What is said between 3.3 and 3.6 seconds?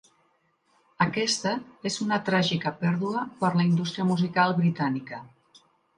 per